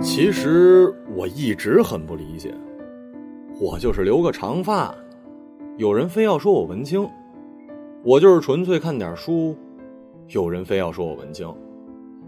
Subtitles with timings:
[0.00, 2.54] 其实我一直很不理解，
[3.60, 4.94] 我就是留个长发，
[5.76, 7.06] 有人非要说我文青；
[8.02, 9.54] 我就是纯粹看点书，
[10.28, 11.54] 有人非要说我文青；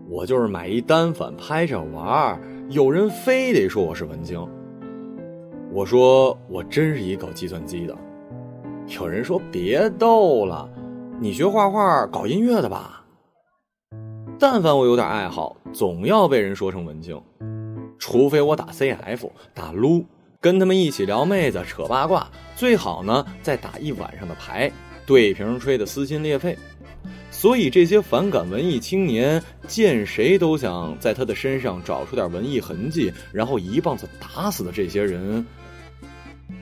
[0.06, 2.38] 我就是买一单反拍着玩，
[2.68, 4.46] 有人非得说我是文青。
[5.72, 7.96] 我说我真是一搞计算机的，
[9.00, 10.70] 有人说别逗了，
[11.18, 13.02] 你学画画搞音乐的吧？
[14.38, 17.18] 但凡我有点爱好，总要被人说成文青。
[17.98, 20.04] 除非我打 CF 打撸，
[20.40, 24.70] 跟他们一起聊妹子扯八卦，最好呢再打一晚上的牌，
[25.06, 26.56] 对瓶吹的撕心裂肺。
[27.30, 35.44] 所以这些反感文艺青年，见谁都想在他的身上找出点文艺痕迹，然后一棒子打死的这些人，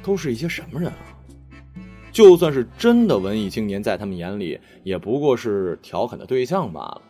[0.02, 0.98] 都是一些什么人啊？
[2.12, 7.02] 就算是真的文艺青年，在他们眼里也不过是调侃的对象罢了。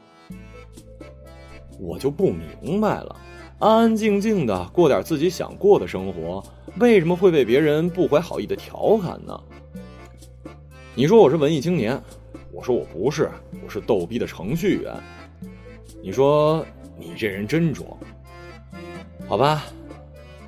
[1.79, 3.17] 我就不明白了。
[3.61, 6.43] 安安静静的过点自己想过的生活，
[6.79, 9.39] 为什么会被别人不怀好意的调侃呢？
[10.95, 12.03] 你说我是文艺青年，
[12.53, 13.31] 我说我不是，
[13.63, 14.91] 我是逗逼的程序员。
[16.03, 16.65] 你说
[16.99, 17.87] 你这人真装，
[19.29, 19.65] 好吧，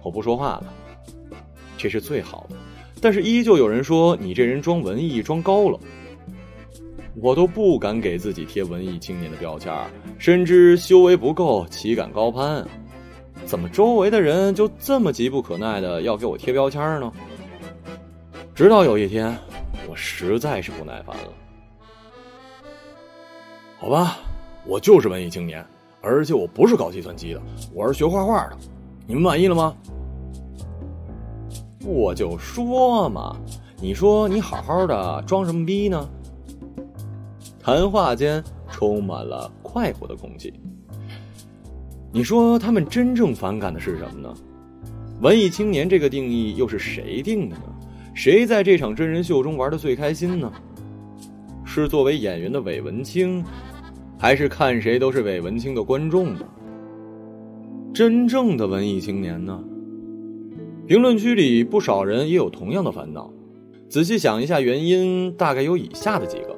[0.03, 0.73] 我不说话了，
[1.77, 2.57] 这是最好的。
[2.99, 5.79] 但是依旧有人说你这人装文艺装高冷，
[7.21, 9.71] 我都不敢给自己贴文艺青年的标签，
[10.19, 12.67] 深知修为不够，岂敢高攀。
[13.45, 17.13] 怎么周围的人就这么急不可耐的要给我贴标签呢？
[18.55, 19.37] 直到有一天，
[19.89, 21.33] 我实在是不耐烦了。
[23.79, 24.19] 好吧，
[24.67, 25.65] 我就是文艺青年，
[26.01, 27.43] 而且我不是搞计算机的，
[27.75, 28.57] 我是学画画的。
[29.07, 29.75] 你们满意了吗？
[31.85, 33.37] 我就说嘛，
[33.81, 36.09] 你说你好好的装什么逼呢？
[37.61, 40.55] 谈话间充满了快活的空气。
[42.15, 44.35] 你说他们真正反感的是什么呢？
[45.23, 47.63] 文艺青年这个定义又是谁定的呢？
[48.15, 50.53] 谁在这场真人秀中玩的最开心呢？
[51.65, 53.43] 是作为演员的韦文清，
[54.19, 56.41] 还是看谁都是韦文清的观众呢？
[57.95, 59.59] 真正的文艺青年呢？
[60.87, 63.33] 评论区里不少人也有同样的烦恼。
[63.89, 66.55] 仔细想一下，原因大概有以下的几个：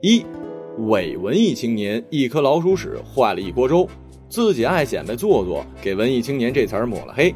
[0.00, 0.24] 一，
[0.88, 3.86] 伪文艺青年一颗老鼠屎坏了一锅粥。
[4.30, 7.34] 自己爱显摆做作，给文艺青年这词儿抹了黑。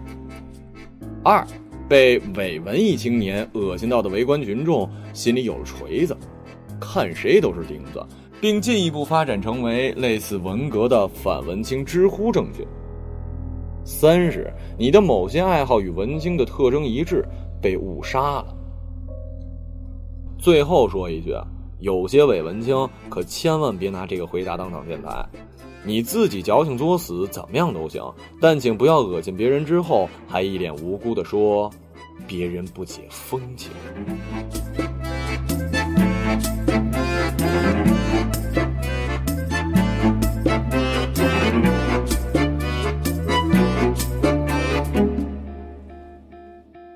[1.24, 1.44] 二，
[1.88, 6.16] 被伪文艺青年恶心到的围观群众心里有了锤子，
[6.80, 8.00] 看谁都是钉子，
[8.40, 12.64] 并进一步发展成为类似文革的反文青知乎证据。
[13.84, 17.24] 三是你的某些爱好与文青的特征一致，
[17.60, 18.56] 被误杀了。
[20.38, 21.34] 最后说一句，
[21.80, 25.26] 有些伪文青可千万别拿这个回答当挡箭牌。
[25.86, 28.02] 你自己矫情作死，怎么样都行，
[28.40, 31.70] 但请不要恶心别人之后还一脸无辜的说
[32.26, 33.70] 别人不解风情。